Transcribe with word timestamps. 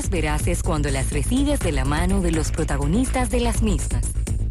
más 0.00 0.08
veraces 0.08 0.62
cuando 0.62 0.88
las 0.88 1.12
recibes 1.12 1.60
de 1.60 1.72
la 1.72 1.84
mano 1.84 2.22
de 2.22 2.32
los 2.32 2.50
protagonistas 2.52 3.28
de 3.28 3.40
las 3.40 3.60
mismas. 3.60 4.02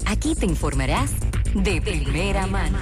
Aquí 0.05 0.35
te 0.35 0.45
informarás 0.45 1.11
de 1.55 1.81
primera 1.81 2.45
mano. 2.45 2.77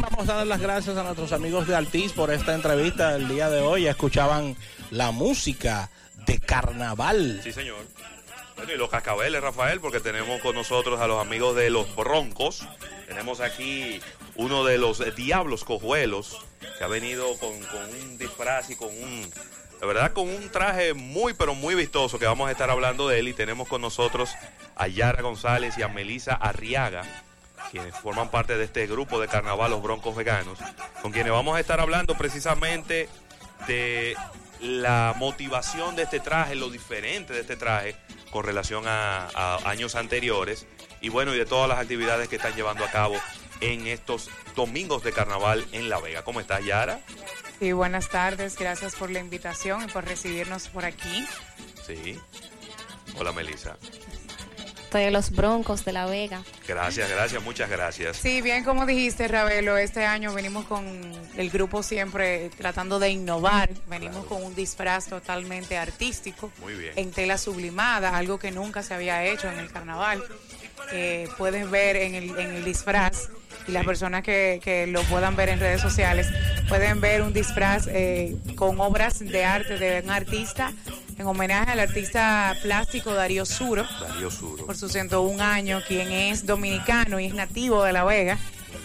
Vamos 0.00 0.28
a 0.28 0.34
dar 0.34 0.46
las 0.46 0.60
gracias 0.60 0.96
a 0.96 1.02
nuestros 1.02 1.32
amigos 1.32 1.66
de 1.66 1.74
Altiz 1.74 2.12
por 2.12 2.30
esta 2.30 2.54
entrevista 2.54 3.12
del 3.12 3.28
día 3.28 3.48
de 3.48 3.60
hoy. 3.60 3.86
Escuchaban 3.86 4.56
la 4.90 5.10
música 5.10 5.90
de 6.26 6.38
carnaval. 6.38 7.40
Sí, 7.42 7.52
señor. 7.52 7.78
Bueno, 8.56 8.72
y 8.72 8.76
los 8.76 8.90
cascabeles, 8.90 9.40
Rafael, 9.40 9.80
porque 9.80 10.00
tenemos 10.00 10.40
con 10.40 10.54
nosotros 10.54 11.00
a 11.00 11.06
los 11.06 11.20
amigos 11.20 11.56
de 11.56 11.70
los 11.70 11.94
Broncos. 11.94 12.66
Tenemos 13.06 13.40
aquí 13.40 14.00
uno 14.34 14.64
de 14.64 14.78
los 14.78 15.02
Diablos 15.14 15.64
Cojuelos, 15.64 16.38
que 16.78 16.84
ha 16.84 16.88
venido 16.88 17.36
con, 17.38 17.52
un 17.52 18.18
disfraz 18.18 18.70
y 18.70 18.76
con 18.76 18.88
un, 18.88 19.30
de 19.80 19.86
verdad, 19.86 20.12
con 20.12 20.28
un 20.28 20.50
traje 20.50 20.94
muy, 20.94 21.34
pero 21.34 21.54
muy 21.54 21.74
vistoso, 21.74 22.18
que 22.18 22.26
vamos 22.26 22.48
a 22.48 22.52
estar 22.52 22.70
hablando 22.70 23.08
de 23.08 23.18
él. 23.18 23.28
Y 23.28 23.34
tenemos 23.34 23.68
con 23.68 23.80
nosotros 23.80 24.30
a 24.74 24.88
Yara 24.88 25.22
González 25.22 25.78
y 25.78 25.82
a 25.82 25.88
Melisa 25.88 26.34
Arriaga 26.34 27.02
quienes 27.76 27.94
forman 27.94 28.30
parte 28.30 28.56
de 28.56 28.64
este 28.64 28.86
grupo 28.86 29.20
de 29.20 29.28
carnaval, 29.28 29.70
los 29.70 29.82
Broncos 29.82 30.16
Veganos, 30.16 30.58
con 31.02 31.12
quienes 31.12 31.32
vamos 31.32 31.56
a 31.56 31.60
estar 31.60 31.78
hablando 31.78 32.16
precisamente 32.16 33.08
de 33.66 34.16
la 34.60 35.14
motivación 35.18 35.94
de 35.94 36.04
este 36.04 36.20
traje, 36.20 36.54
lo 36.54 36.70
diferente 36.70 37.34
de 37.34 37.40
este 37.40 37.56
traje 37.56 37.94
con 38.30 38.44
relación 38.44 38.84
a, 38.86 39.58
años 39.68 39.94
anteriores 39.94 40.66
y 41.02 41.10
bueno, 41.10 41.34
y 41.34 41.38
de 41.38 41.44
todas 41.44 41.68
las 41.68 41.78
actividades 41.78 42.28
que 42.28 42.36
están 42.36 42.54
llevando 42.54 42.82
a 42.82 42.90
cabo 42.90 43.16
en 43.60 43.86
estos 43.86 44.30
domingos 44.54 45.02
de 45.02 45.12
carnaval 45.12 45.66
en 45.72 45.90
La 45.90 46.00
Vega. 46.00 46.22
¿Cómo 46.22 46.40
estás, 46.40 46.64
Yara? 46.64 47.00
Sí, 47.58 47.72
buenas 47.72 48.08
tardes. 48.08 48.56
Gracias 48.58 48.94
por 48.94 49.10
la 49.10 49.18
invitación 49.18 49.84
y 49.84 49.86
por 49.88 50.04
recibirnos 50.06 50.68
por 50.68 50.86
aquí. 50.86 51.26
Sí. 51.86 52.18
Hola, 53.18 53.32
Melissa 53.32 53.76
de 55.00 55.10
los 55.10 55.30
Broncos 55.30 55.84
de 55.84 55.92
La 55.92 56.06
Vega. 56.06 56.42
Gracias, 56.66 57.08
gracias, 57.08 57.42
muchas 57.42 57.70
gracias. 57.70 58.16
Sí, 58.16 58.42
bien 58.42 58.64
como 58.64 58.86
dijiste, 58.86 59.28
Ravelo, 59.28 59.76
este 59.76 60.04
año 60.04 60.32
venimos 60.32 60.64
con 60.66 60.84
el 61.36 61.50
grupo 61.50 61.82
siempre 61.82 62.50
tratando 62.56 62.98
de 62.98 63.10
innovar. 63.10 63.70
Venimos 63.88 64.26
con 64.26 64.42
un 64.42 64.54
disfraz 64.54 65.06
totalmente 65.06 65.76
artístico. 65.76 66.50
Muy 66.60 66.74
bien. 66.74 66.92
En 66.96 67.10
tela 67.10 67.38
sublimada, 67.38 68.16
algo 68.16 68.38
que 68.38 68.50
nunca 68.50 68.82
se 68.82 68.94
había 68.94 69.24
hecho 69.24 69.48
en 69.50 69.58
el 69.58 69.70
carnaval. 69.70 70.22
Eh, 70.92 71.28
puedes 71.36 71.68
ver 71.70 71.96
en 71.96 72.14
el, 72.14 72.38
en 72.38 72.52
el 72.52 72.64
disfraz 72.64 73.28
y 73.66 73.72
las 73.72 73.84
personas 73.84 74.22
que, 74.22 74.60
que, 74.62 74.86
lo 74.86 75.02
puedan 75.04 75.34
ver 75.34 75.48
en 75.48 75.58
redes 75.58 75.80
sociales 75.80 76.28
pueden 76.68 77.00
ver 77.00 77.22
un 77.22 77.32
disfraz 77.32 77.88
eh, 77.88 78.36
con 78.54 78.80
obras 78.80 79.18
de 79.18 79.44
arte 79.44 79.78
de 79.78 80.02
un 80.04 80.10
artista 80.10 80.72
en 81.18 81.26
homenaje 81.26 81.72
al 81.72 81.80
artista 81.80 82.56
plástico 82.62 83.14
Darío 83.14 83.46
Suro. 83.46 83.86
Darío 84.00 84.30
Suro. 84.30 84.66
Por 84.66 84.76
su 84.76 84.88
101 84.88 85.42
años, 85.42 85.84
quien 85.86 86.12
es 86.12 86.46
dominicano 86.46 87.18
y 87.20 87.26
es 87.26 87.34
nativo 87.34 87.82
de 87.84 87.92
La 87.92 88.04
Vega. 88.04 88.38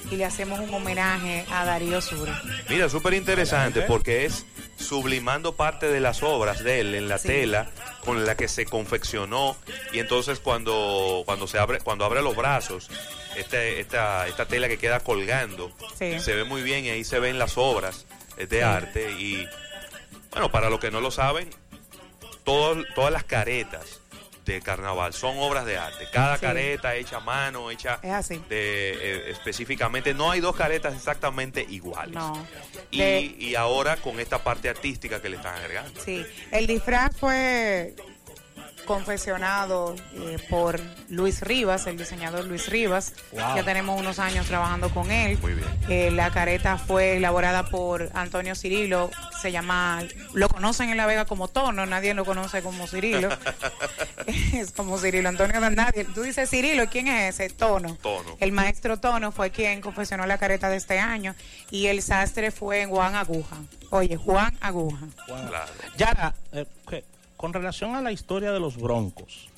Y 0.09 0.15
le 0.15 0.25
hacemos 0.25 0.59
un 0.59 0.73
homenaje 0.73 1.45
a 1.51 1.65
Darío 1.65 2.01
Suro. 2.01 2.33
Mira, 2.69 2.89
súper 2.89 3.13
interesante 3.13 3.81
porque 3.81 4.25
es 4.25 4.45
sublimando 4.77 5.55
parte 5.55 5.87
de 5.87 5.99
las 5.99 6.23
obras 6.23 6.63
de 6.63 6.81
él 6.81 6.95
en 6.95 7.07
la 7.07 7.19
tela 7.19 7.69
con 8.03 8.25
la 8.25 8.35
que 8.35 8.47
se 8.47 8.65
confeccionó 8.65 9.55
y 9.93 9.99
entonces 9.99 10.39
cuando 10.39 11.21
cuando 11.23 11.47
se 11.47 11.59
abre 11.59 11.79
cuando 11.81 12.03
abre 12.03 12.23
los 12.23 12.35
brazos 12.35 12.89
este, 13.37 13.79
esta, 13.79 14.27
esta 14.27 14.47
tela 14.47 14.67
que 14.67 14.79
queda 14.79 14.99
colgando 14.99 15.71
se 15.99 16.35
ve 16.35 16.43
muy 16.45 16.63
bien 16.63 16.83
y 16.83 16.89
ahí 16.89 17.03
se 17.03 17.19
ven 17.19 17.37
las 17.37 17.59
obras 17.59 18.07
de 18.37 18.63
arte 18.63 19.11
y 19.11 19.47
bueno 20.31 20.49
para 20.51 20.71
los 20.71 20.79
que 20.79 20.89
no 20.89 20.99
lo 20.99 21.11
saben 21.11 21.47
todas 22.43 23.11
las 23.11 23.23
caretas 23.23 24.01
de 24.45 24.61
carnaval 24.61 25.13
son 25.13 25.37
obras 25.37 25.65
de 25.65 25.77
arte. 25.77 26.07
Cada 26.11 26.37
careta 26.37 26.95
hecha 26.95 27.17
a 27.17 27.19
mano, 27.19 27.69
hecha 27.69 27.99
De, 28.01 28.39
eh, 28.49 29.31
específicamente. 29.31 30.13
No 30.13 30.31
hay 30.31 30.39
dos 30.39 30.55
caretas 30.55 30.95
exactamente 30.95 31.65
iguales. 31.69 32.21
Y, 32.89 33.01
y, 33.01 33.55
ahora 33.55 33.97
con 33.97 34.19
esta 34.19 34.43
parte 34.43 34.69
artística 34.69 35.21
que 35.21 35.29
le 35.29 35.37
están 35.37 35.55
agregando. 35.55 36.01
Sí, 36.03 36.25
el 36.51 36.67
disfraz 36.67 37.15
fue 37.15 37.95
confeccionado 38.91 39.95
eh, 40.13 40.37
por 40.49 40.81
Luis 41.09 41.41
Rivas, 41.41 41.87
el 41.87 41.97
diseñador 41.97 42.45
Luis 42.45 42.69
Rivas. 42.69 43.13
Ya 43.31 43.63
tenemos 43.63 43.97
unos 43.97 44.19
años 44.19 44.47
trabajando 44.47 44.89
con 44.89 45.11
él. 45.11 45.37
Muy 45.41 45.53
bien. 45.53 45.67
Eh, 45.87 46.11
la 46.11 46.29
careta 46.31 46.77
fue 46.77 47.15
elaborada 47.15 47.63
por 47.69 48.09
Antonio 48.13 48.53
Cirilo. 48.53 49.09
Se 49.41 49.53
llama, 49.53 50.03
lo 50.33 50.49
conocen 50.49 50.89
en 50.89 50.97
La 50.97 51.05
Vega 51.05 51.23
como 51.23 51.47
Tono, 51.47 51.85
nadie 51.85 52.13
lo 52.13 52.25
conoce 52.25 52.61
como 52.61 52.85
Cirilo. 52.85 53.29
es 54.53 54.73
como 54.73 54.97
Cirilo. 54.97 55.29
Antonio 55.29 55.61
nadie. 55.69 56.03
Tú 56.03 56.23
dices 56.23 56.49
Cirilo, 56.49 56.89
¿quién 56.89 57.07
es 57.07 57.39
ese? 57.39 57.49
Tono. 57.49 57.95
Tono. 58.01 58.35
El 58.41 58.51
maestro 58.51 58.97
Tono 58.97 59.31
fue 59.31 59.51
quien 59.51 59.79
confeccionó 59.79 60.25
la 60.25 60.37
careta 60.37 60.69
de 60.69 60.75
este 60.75 60.99
año 60.99 61.33
y 61.69 61.87
el 61.87 62.01
sastre 62.01 62.51
fue 62.51 62.85
Juan 62.87 63.15
Aguja. 63.15 63.55
Oye, 63.89 64.17
Juan 64.17 64.57
Aguja. 64.59 65.07
Claro. 65.25 65.71
Yara, 65.97 66.35
eh, 66.51 66.65
con 67.41 67.53
relación 67.53 67.95
a 67.95 68.01
la 68.01 68.11
historia 68.11 68.51
de 68.51 68.59
los 68.59 68.77
Broncos, 68.77 69.49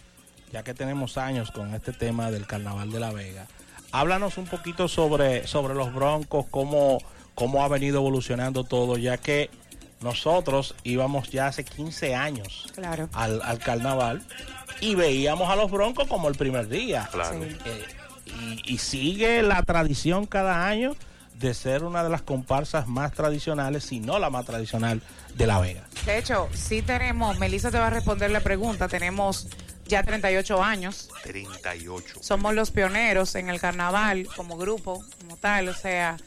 ya 0.53 0.63
que 0.63 0.73
tenemos 0.73 1.17
años 1.17 1.51
con 1.51 1.75
este 1.75 1.91
tema 1.91 2.31
del 2.31 2.47
Carnaval 2.47 2.89
de 2.91 2.99
la 3.01 3.11
Vega, 3.11 3.45
háblanos 3.91 4.37
un 4.37 4.45
poquito 4.45 4.87
sobre, 4.87 5.45
sobre 5.47 5.73
los 5.73 5.93
Broncos, 5.93 6.45
cómo, 6.49 6.99
cómo 7.35 7.61
ha 7.61 7.67
venido 7.67 7.99
evolucionando 7.99 8.63
todo, 8.63 8.97
ya 8.97 9.17
que 9.17 9.49
nosotros 9.99 10.75
íbamos 10.83 11.29
ya 11.29 11.47
hace 11.47 11.65
15 11.65 12.15
años 12.15 12.71
al, 13.11 13.59
Carnaval 13.59 14.23
y 14.79 14.95
veíamos 14.95 15.49
a 15.49 15.57
los 15.57 15.69
Broncos 15.69 16.07
como 16.07 16.29
el 16.29 16.35
primer 16.35 16.69
día. 16.69 17.09
Eh, 17.65 17.83
y, 18.65 18.73
y 18.75 18.77
sigue 18.77 19.43
la 19.43 19.61
tradición 19.61 20.25
cada 20.25 20.67
año 20.67 20.95
de 21.35 21.53
ser 21.53 21.83
una 21.83 22.03
de 22.03 22.09
las 22.09 22.21
comparsas 22.21 22.87
más 22.87 23.11
tradicionales, 23.11 23.83
si 23.83 23.99
no 23.99 24.19
la 24.19 24.29
más 24.29 24.45
tradicional 24.45 25.01
de 25.35 25.47
La 25.47 25.59
Vega. 25.59 25.87
De 26.05 26.17
hecho, 26.17 26.49
sí 26.53 26.81
tenemos, 26.81 27.37
Melissa 27.39 27.71
te 27.71 27.79
va 27.79 27.87
a 27.87 27.89
responder 27.89 28.31
la 28.31 28.41
pregunta, 28.41 28.87
tenemos 28.87 29.47
ya 29.85 30.03
38 30.03 30.63
años. 30.63 31.09
38. 31.23 32.19
Somos 32.21 32.53
los 32.53 32.71
pioneros 32.71 33.35
en 33.35 33.49
el 33.49 33.59
carnaval 33.59 34.27
como 34.35 34.57
grupo, 34.57 35.03
como 35.19 35.37
tal, 35.37 35.69
o 35.69 35.73
sea, 35.73 36.17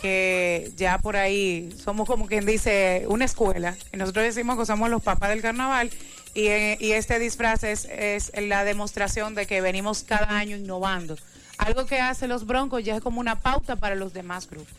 que 0.00 0.70
ya 0.76 0.98
por 0.98 1.16
ahí 1.16 1.74
somos 1.82 2.06
como 2.06 2.26
quien 2.26 2.46
dice 2.46 3.04
una 3.08 3.24
escuela. 3.24 3.76
Y 3.92 3.96
nosotros 3.96 4.24
decimos 4.24 4.58
que 4.58 4.66
somos 4.66 4.90
los 4.90 5.02
papás 5.02 5.30
del 5.30 5.42
carnaval 5.42 5.90
y, 6.34 6.46
eh, 6.48 6.76
y 6.80 6.92
este 6.92 7.18
disfraz 7.18 7.64
es, 7.64 7.86
es 7.86 8.30
la 8.40 8.64
demostración 8.64 9.34
de 9.34 9.46
que 9.46 9.60
venimos 9.60 10.04
cada 10.04 10.36
año 10.38 10.56
innovando. 10.56 11.16
Algo 11.58 11.86
que 11.86 12.00
hace 12.00 12.26
los 12.28 12.46
Broncos 12.46 12.84
ya 12.84 12.96
es 12.96 13.02
como 13.02 13.20
una 13.20 13.40
pauta 13.40 13.76
para 13.76 13.94
los 13.94 14.12
demás 14.12 14.48
grupos. 14.48 14.72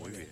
Muy 0.00 0.10
bien. 0.10 0.28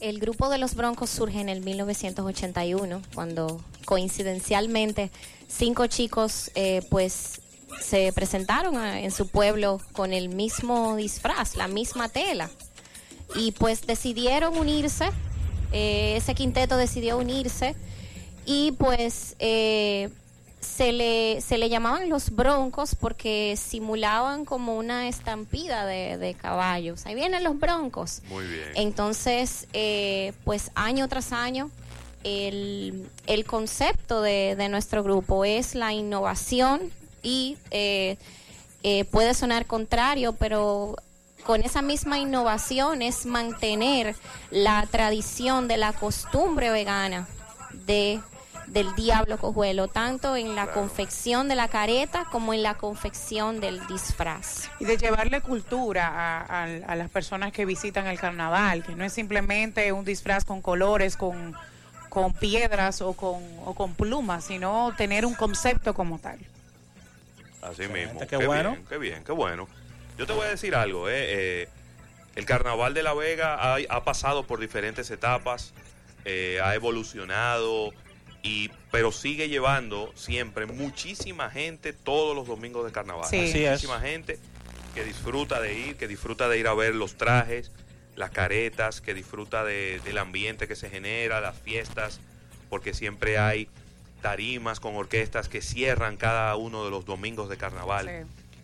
El 0.00 0.18
grupo 0.18 0.48
de 0.48 0.58
los 0.58 0.74
Broncos 0.74 1.10
surge 1.10 1.40
en 1.40 1.48
el 1.48 1.60
1981, 1.60 3.02
cuando 3.14 3.62
coincidencialmente 3.84 5.10
cinco 5.48 5.86
chicos, 5.86 6.50
eh, 6.54 6.82
pues 6.90 7.40
se 7.80 8.12
presentaron 8.12 8.76
a- 8.76 9.00
en 9.00 9.10
su 9.12 9.28
pueblo 9.28 9.80
con 9.92 10.12
el 10.12 10.28
mismo 10.28 10.96
disfraz, 10.96 11.56
la 11.56 11.68
misma 11.68 12.08
tela. 12.08 12.50
Y 13.34 13.52
pues 13.52 13.86
decidieron 13.86 14.56
unirse, 14.58 15.10
eh, 15.72 16.16
ese 16.16 16.34
quinteto 16.34 16.76
decidió 16.76 17.16
unirse 17.16 17.74
y 18.44 18.72
pues 18.72 19.36
eh, 19.38 20.10
se, 20.62 20.92
le, 20.92 21.40
se 21.40 21.58
le 21.58 21.68
llamaban 21.68 22.08
los 22.08 22.30
broncos 22.30 22.94
porque 22.94 23.56
simulaban 23.56 24.44
como 24.44 24.78
una 24.78 25.08
estampida 25.08 25.84
de, 25.84 26.16
de 26.16 26.34
caballos. 26.34 27.04
Ahí 27.04 27.14
vienen 27.14 27.44
los 27.44 27.58
broncos. 27.58 28.22
Muy 28.28 28.46
bien. 28.46 28.68
Entonces, 28.74 29.66
eh, 29.72 30.32
pues 30.44 30.70
año 30.74 31.08
tras 31.08 31.32
año, 31.32 31.70
el, 32.24 33.08
el 33.26 33.44
concepto 33.44 34.22
de, 34.22 34.54
de 34.56 34.68
nuestro 34.68 35.02
grupo 35.02 35.44
es 35.44 35.74
la 35.74 35.92
innovación 35.92 36.80
y 37.22 37.56
eh, 37.70 38.16
eh, 38.84 39.04
puede 39.06 39.34
sonar 39.34 39.66
contrario, 39.66 40.32
pero 40.32 40.96
con 41.44 41.62
esa 41.62 41.82
misma 41.82 42.18
innovación 42.18 43.02
es 43.02 43.26
mantener 43.26 44.14
la 44.50 44.86
tradición 44.88 45.66
de 45.66 45.76
la 45.76 45.92
costumbre 45.92 46.70
vegana 46.70 47.26
de 47.86 48.20
del 48.72 48.94
diablo 48.94 49.36
cojuelo, 49.36 49.86
tanto 49.86 50.34
en 50.34 50.54
la 50.56 50.68
confección 50.72 51.46
de 51.46 51.54
la 51.56 51.68
careta 51.68 52.24
como 52.32 52.54
en 52.54 52.62
la 52.62 52.74
confección 52.74 53.60
del 53.60 53.86
disfraz. 53.86 54.70
y 54.80 54.86
de 54.86 54.96
llevarle 54.96 55.42
cultura 55.42 56.08
a, 56.08 56.62
a- 56.62 56.64
a 56.64 56.96
las 56.96 57.10
personas 57.10 57.52
que 57.52 57.66
visitan 57.66 58.06
el 58.06 58.18
carnaval, 58.18 58.82
que 58.82 58.94
no 58.94 59.04
es 59.04 59.12
simplemente 59.12 59.92
un 59.92 60.06
disfraz 60.06 60.46
con 60.46 60.62
colores, 60.62 61.18
con, 61.18 61.54
con 62.08 62.32
piedras 62.32 63.02
o 63.02 63.12
con, 63.12 63.42
o 63.66 63.74
con 63.74 63.94
plumas, 63.94 64.44
sino 64.44 64.94
tener 64.96 65.26
un 65.26 65.34
concepto 65.34 65.92
como 65.92 66.18
tal. 66.18 66.38
Así 67.60 67.86
mismo. 67.88 68.20
qué 68.26 68.38
bueno. 68.38 68.70
Bien, 68.70 68.86
qué 68.88 68.98
bien, 68.98 69.24
qué 69.24 69.32
bueno. 69.32 69.68
Yo 70.16 70.26
te 70.26 70.32
voy 70.32 70.46
a 70.46 70.48
decir 70.50 70.74
algo, 70.74 71.10
eh, 71.10 71.12
eh, 71.62 71.68
el 72.36 72.46
carnaval 72.46 72.94
de 72.94 73.02
La 73.02 73.12
Vega 73.12 73.54
ha, 73.54 73.76
ha 73.90 74.04
pasado 74.04 74.46
por 74.46 74.60
diferentes 74.60 75.10
etapas, 75.10 75.74
eh, 76.24 76.58
ha 76.64 76.74
evolucionado, 76.74 77.92
y, 78.42 78.70
pero 78.90 79.12
sigue 79.12 79.48
llevando 79.48 80.12
siempre 80.16 80.66
muchísima 80.66 81.48
gente 81.50 81.92
todos 81.92 82.34
los 82.34 82.46
domingos 82.46 82.84
de 82.84 82.92
carnaval. 82.92 83.28
Sí. 83.30 83.38
Así 83.38 83.64
es. 83.64 83.70
Muchísima 83.72 84.00
gente 84.00 84.38
que 84.94 85.04
disfruta 85.04 85.60
de 85.60 85.74
ir, 85.78 85.96
que 85.96 86.08
disfruta 86.08 86.48
de 86.48 86.58
ir 86.58 86.66
a 86.66 86.74
ver 86.74 86.94
los 86.94 87.14
trajes, 87.16 87.70
las 88.16 88.30
caretas, 88.30 89.00
que 89.00 89.14
disfruta 89.14 89.64
de- 89.64 90.00
del 90.04 90.18
ambiente 90.18 90.68
que 90.68 90.76
se 90.76 90.90
genera, 90.90 91.40
las 91.40 91.56
fiestas, 91.58 92.20
porque 92.68 92.92
siempre 92.94 93.38
hay 93.38 93.68
tarimas 94.20 94.80
con 94.80 94.94
orquestas 94.96 95.48
que 95.48 95.62
cierran 95.62 96.16
cada 96.16 96.54
uno 96.56 96.84
de 96.84 96.90
los 96.90 97.04
domingos 97.06 97.48
de 97.48 97.56
carnaval. 97.56 98.06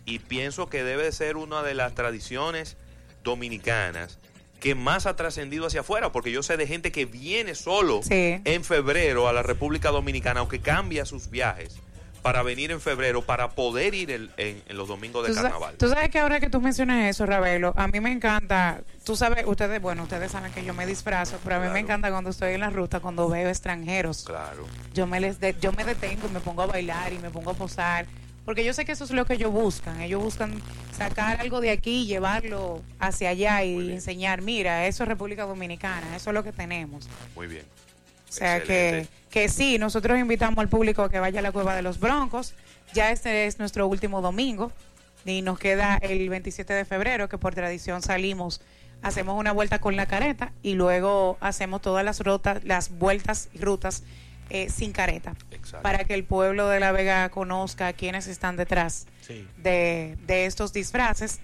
Sí. 0.05 0.13
Y 0.13 0.19
pienso 0.19 0.69
que 0.69 0.83
debe 0.83 1.11
ser 1.11 1.35
una 1.37 1.63
de 1.63 1.73
las 1.73 1.95
tradiciones 1.95 2.77
dominicanas 3.23 4.17
que 4.59 4.75
más 4.75 5.05
ha 5.05 5.15
trascendido 5.15 5.65
hacia 5.67 5.81
afuera, 5.81 6.11
porque 6.11 6.31
yo 6.31 6.43
sé 6.43 6.57
de 6.57 6.67
gente 6.67 6.91
que 6.91 7.05
viene 7.05 7.55
solo 7.55 8.01
Sí. 8.03 8.41
en 8.43 8.63
febrero 8.63 9.27
a 9.27 9.33
la 9.33 9.43
República 9.43 9.89
Dominicana, 9.91 10.41
aunque 10.41 10.59
cambia 10.59 11.05
sus 11.05 11.29
viajes, 11.29 11.77
para 12.21 12.43
venir 12.43 12.69
en 12.71 12.81
febrero, 12.81 13.21
para 13.21 13.51
poder 13.51 13.93
ir 13.95 14.11
el- 14.11 14.29
en, 14.35 14.61
en 14.67 14.75
los 14.77 14.89
domingos 14.89 15.25
de 15.25 15.33
Tú 15.33 15.41
carnaval. 15.41 15.75
Tú 15.77 15.87
sabes 15.87 16.09
que 16.09 16.19
ahora 16.19 16.41
que 16.41 16.49
tú 16.49 16.59
mencionas 16.59 17.05
eso, 17.09 17.25
Ravelo, 17.25 17.73
a 17.77 17.87
mí 17.87 18.01
me 18.01 18.11
encanta, 18.11 18.81
tú 19.05 19.15
sabes, 19.15 19.45
ustedes, 19.47 19.81
bueno, 19.81 20.03
ustedes 20.03 20.29
saben 20.33 20.51
que 20.51 20.65
yo 20.65 20.73
me 20.73 20.85
disfrazo, 20.85 21.39
pero 21.45 21.55
a 21.55 21.59
mí 21.59 21.63
Claro. 21.63 21.73
me 21.75 21.79
encanta 21.79 22.11
cuando 22.11 22.29
estoy 22.31 22.55
en 22.55 22.59
la 22.59 22.69
ruta, 22.69 22.99
cuando 22.99 23.29
veo 23.29 23.47
extranjeros. 23.47 24.25
Claro. 24.25 24.67
Yo 24.93 25.07
me 25.07 25.21
les 25.21 25.39
de- 25.39 25.55
yo 25.61 25.71
me 25.71 25.85
detengo 25.85 26.27
y 26.27 26.31
me 26.31 26.41
pongo 26.41 26.63
a 26.63 26.65
bailar 26.65 27.13
y 27.13 27.19
me 27.19 27.29
pongo 27.29 27.51
a 27.51 27.53
posar, 27.53 28.05
porque 28.49 28.65
yo 28.65 28.73
sé 28.73 28.83
que 28.83 28.93
eso 28.93 29.03
es 29.03 29.11
lo 29.11 29.25
que 29.27 29.35
ellos 29.35 29.51
buscan. 29.51 30.01
Ellos 30.01 30.23
buscan 30.23 30.59
sacar 30.91 31.39
algo 31.39 31.61
de 31.61 31.69
aquí, 31.69 32.07
llevarlo 32.07 32.81
hacia 32.97 33.29
allá 33.29 33.63
y 33.63 33.91
enseñar, 33.91 34.41
mira, 34.41 34.87
eso 34.87 35.03
es 35.03 35.07
República 35.07 35.45
Dominicana, 35.45 36.15
eso 36.15 36.31
es 36.31 36.33
lo 36.33 36.43
que 36.43 36.51
tenemos. 36.51 37.07
Muy 37.35 37.45
bien. 37.45 37.61
O 38.27 38.31
sea 38.31 38.63
que, 38.63 39.05
que 39.29 39.49
sí, 39.49 39.77
nosotros 39.77 40.17
invitamos 40.17 40.57
al 40.57 40.67
público 40.67 41.03
a 41.03 41.11
que 41.11 41.19
vaya 41.19 41.41
a 41.41 41.43
la 41.43 41.51
Cueva 41.51 41.75
de 41.75 41.83
los 41.83 41.99
Broncos. 41.99 42.55
Ya 42.91 43.11
este 43.11 43.45
es 43.45 43.59
nuestro 43.59 43.85
último 43.85 44.19
domingo 44.19 44.71
y 45.25 45.43
nos 45.43 45.59
queda 45.59 45.99
el 46.01 46.27
27 46.27 46.73
de 46.73 46.85
febrero, 46.85 47.29
que 47.29 47.37
por 47.37 47.53
tradición 47.53 48.01
salimos, 48.01 48.61
hacemos 49.03 49.39
una 49.39 49.51
vuelta 49.51 49.77
con 49.77 49.95
la 49.95 50.07
careta 50.07 50.53
y 50.63 50.73
luego 50.73 51.37
hacemos 51.39 51.83
todas 51.83 52.03
las 52.03 52.19
rutas, 52.21 52.63
las 52.63 52.89
vueltas 52.89 53.49
y 53.53 53.59
rutas 53.59 54.01
eh, 54.49 54.69
sin 54.69 54.91
careta, 54.91 55.35
Exacto. 55.51 55.81
para 55.83 56.03
que 56.05 56.13
el 56.13 56.23
pueblo 56.23 56.67
de 56.69 56.79
La 56.79 56.91
Vega 56.91 57.29
conozca 57.29 57.93
quiénes 57.93 58.27
están 58.27 58.55
detrás 58.57 59.05
Sí. 59.21 59.47
de, 59.57 60.17
de 60.25 60.45
estos 60.45 60.73
disfraces. 60.73 61.39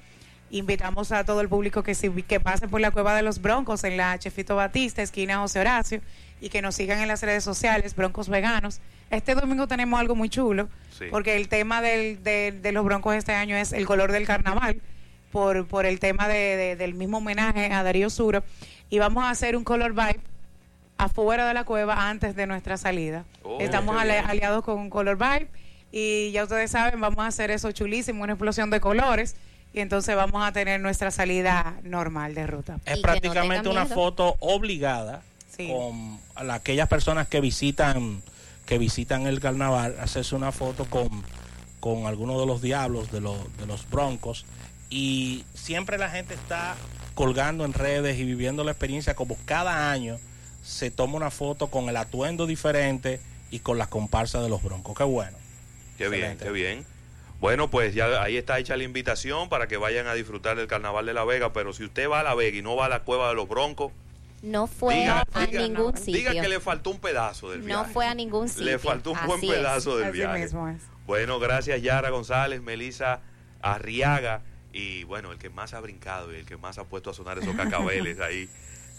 Invitamos 0.51 1.11
a 1.11 1.23
todo 1.23 1.41
el 1.41 1.49
público 1.49 1.83
que, 1.83 1.95
si- 1.95 2.09
que 2.23 2.39
pase 2.39 2.67
por 2.67 2.79
la 2.79 2.91
Cueva 2.91 3.15
de 3.15 3.21
los 3.23 3.41
Broncos 3.41 3.83
en 3.83 3.97
la 3.97 4.17
Chefito 4.19 4.55
Batista, 4.55 5.01
esquina 5.01 5.37
José 5.39 5.59
Horacio, 5.59 6.01
y 6.41 6.49
que 6.49 6.61
nos 6.61 6.75
sigan 6.75 6.99
en 6.99 7.07
las 7.07 7.21
redes 7.23 7.43
sociales, 7.43 7.95
Broncos 7.95 8.29
Veganos. 8.29 8.79
Este 9.09 9.35
domingo 9.35 9.67
tenemos 9.67 9.99
algo 9.99 10.15
muy 10.15 10.29
chulo, 10.29 10.69
Sí. 10.97 11.05
porque 11.11 11.35
el 11.35 11.47
tema 11.47 11.81
del- 11.81 12.23
de, 12.23 12.51
de 12.51 12.71
los 12.71 12.85
Broncos 12.85 13.15
este 13.15 13.33
año 13.33 13.55
es 13.55 13.73
el 13.73 13.85
color 13.85 14.11
del 14.11 14.25
carnaval, 14.25 14.81
por, 15.31 15.67
por 15.67 15.85
el 15.85 15.99
tema 15.99 16.27
de- 16.27 16.55
de- 16.55 16.75
del 16.75 16.93
mismo 16.93 17.17
homenaje 17.17 17.71
a 17.73 17.83
Darío 17.83 18.09
Suro. 18.09 18.43
Y 18.89 18.99
vamos 18.99 19.23
a 19.23 19.31
hacer 19.31 19.55
un 19.57 19.63
color 19.63 19.91
vibe 19.93 20.19
afuera 20.97 21.47
de 21.47 21.53
la 21.53 21.63
cueva 21.63 22.09
antes 22.09 22.36
de 22.36 22.47
nuestra 22.47 22.77
salida. 22.77 23.25
Oh, 23.44 23.57
Estamos 23.59 23.97
aliados 24.00 24.63
con 24.63 24.89
Color 24.89 25.18
Vibe 25.18 25.47
y 25.92 26.31
ya 26.31 26.44
ustedes 26.44 26.71
saben, 26.71 27.00
vamos 27.01 27.19
a 27.19 27.27
hacer 27.27 27.51
eso 27.51 27.71
chulísimo, 27.71 28.24
una 28.24 28.33
explosión 28.33 28.69
de 28.69 28.80
colores 28.80 29.36
y 29.74 29.81
entonces 29.81 30.15
vamos 30.15 30.45
a 30.45 30.51
tener 30.51 30.80
nuestra 30.80 31.12
salida 31.12 31.75
normal 31.83 32.33
de 32.33 32.47
ruta. 32.47 32.80
Es 32.86 32.97
no 32.97 33.01
prácticamente 33.01 33.69
una 33.69 33.86
foto 33.86 34.36
obligada 34.39 35.21
Sí. 35.50 35.69
con 35.71 36.19
aquellas 36.51 36.89
personas 36.89 37.27
que 37.30 37.39
visitan 37.39 38.21
que 38.65 38.77
visitan 38.80 39.27
el 39.27 39.39
carnaval, 39.39 39.95
hacerse 40.01 40.36
una 40.36 40.51
foto 40.51 40.86
con, 40.86 41.07
con 41.80 42.07
alguno 42.07 42.39
de 42.39 42.48
los 42.48 42.62
diablos, 42.63 43.12
de 43.12 43.21
los, 43.21 43.38
de 43.57 43.68
los 43.68 43.88
broncos. 43.89 44.45
Y 44.89 45.45
siempre 45.53 45.98
la 46.00 46.09
gente 46.09 46.33
está 46.33 46.75
colgando 47.13 47.63
en 47.63 47.74
redes 47.74 48.18
y 48.18 48.24
viviendo 48.25 48.63
la 48.63 48.71
experiencia 48.71 49.13
como 49.15 49.38
cada 49.45 49.91
año 49.91 50.18
se 50.65 50.89
toma 50.91 51.15
una 51.15 51.29
foto 51.31 51.67
con 51.67 51.88
el 51.89 51.95
atuendo 51.97 52.47
diferente 52.47 53.19
y 53.51 53.59
con 53.59 53.77
la 53.77 53.88
comparsa 53.88 54.41
de 54.41 54.50
los 54.50 54.63
broncos. 54.63 54.97
Qué 54.97 55.03
bueno. 55.03 55.38
Qué 55.97 56.09
bien, 56.09 56.38
qué 56.38 56.50
bien. 56.51 56.85
Bueno, 57.39 57.69
pues 57.69 57.94
ya 57.94 58.21
ahí 58.23 58.38
está 58.38 58.57
hecha 58.59 58.75
la 58.75 58.83
invitación 58.83 59.47
para 59.50 59.67
que 59.67 59.77
vayan 59.77 60.07
a 60.07 60.13
disfrutar 60.15 60.57
del 60.57 60.67
Carnaval 60.67 61.06
de 61.06 61.13
La 61.13 61.23
Vega, 61.23 61.53
pero 61.53 61.71
si 61.73 61.83
usted 61.83 62.09
va 62.09 62.21
a 62.21 62.23
La 62.23 62.33
Vega 62.33 62.57
y 62.57 62.62
no 62.62 62.75
va 62.75 62.85
a 62.88 62.89
la 62.89 63.01
Cueva 63.03 63.29
de 63.29 63.35
los 63.35 63.47
Broncos, 63.47 63.91
No 64.41 64.65
fue 64.67 64.95
diga, 64.95 65.22
a 65.34 65.45
diga- 65.45 65.62
ningún 65.62 65.93
diga 65.93 66.29
sitio. 66.31 66.41
que 66.41 66.50
le 66.50 66.60
faltó 66.60 66.89
un 66.89 67.00
pedazo 67.00 67.51
del 67.51 67.62
viaje. 67.62 67.84
No 67.84 67.88
fue 67.93 68.07
a 68.07 68.15
ningún 68.15 68.50
sitio. 68.50 68.65
Le 68.65 68.79
faltó 68.79 69.12
un 69.12 69.19
buen 69.27 69.43
es. 69.43 69.50
pedazo 69.50 69.98
del 69.98 70.07
Así 70.10 70.17
viaje. 70.17 70.39
mismo 70.39 70.67
es. 70.69 70.81
Bueno, 71.05 71.39
gracias 71.39 71.81
Yara 71.81 72.10
González, 72.10 72.62
Melisa 72.62 73.19
Arriaga 73.62 74.41
y 74.74 75.03
bueno, 75.03 75.31
el 75.31 75.38
que 75.38 75.50
más 75.50 75.74
ha 75.74 75.79
brincado 75.79 76.34
y 76.34 76.38
el 76.38 76.45
que 76.45 76.57
más 76.57 76.77
ha 76.77 76.84
puesto 76.86 77.10
a 77.12 77.13
sonar 77.13 77.38
esos 77.38 77.55
cacabeles 77.55 78.19
ahí. 78.19 78.50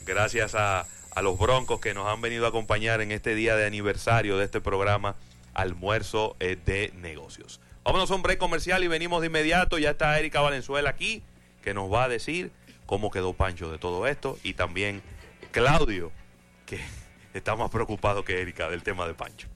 Gracias 0.04 0.54
a, 0.54 0.86
a 1.16 1.22
los 1.22 1.38
broncos 1.38 1.80
que 1.80 1.94
nos 1.94 2.06
han 2.08 2.20
venido 2.20 2.44
a 2.44 2.50
acompañar 2.50 3.00
en 3.00 3.10
este 3.10 3.34
día 3.34 3.56
de 3.56 3.64
aniversario 3.64 4.36
de 4.36 4.44
este 4.44 4.60
programa 4.60 5.16
Almuerzo 5.54 6.36
eh, 6.40 6.58
de 6.62 6.92
Negocios. 6.94 7.58
Vámonos 7.84 8.10
a 8.10 8.14
un 8.16 8.22
break 8.22 8.38
comercial 8.38 8.84
y 8.84 8.88
venimos 8.88 9.22
de 9.22 9.28
inmediato. 9.28 9.78
Ya 9.78 9.92
está 9.92 10.18
Erika 10.18 10.42
Valenzuela 10.42 10.90
aquí 10.90 11.22
que 11.62 11.72
nos 11.72 11.90
va 11.90 12.04
a 12.04 12.08
decir 12.10 12.52
cómo 12.84 13.10
quedó 13.10 13.32
Pancho 13.32 13.72
de 13.72 13.78
todo 13.78 14.06
esto 14.06 14.38
y 14.42 14.52
también 14.52 15.00
Claudio 15.52 16.12
que 16.66 16.80
está 17.32 17.56
más 17.56 17.70
preocupado 17.70 18.22
que 18.22 18.42
Erika 18.42 18.68
del 18.68 18.82
tema 18.82 19.06
de 19.06 19.14
Pancho. 19.14 19.48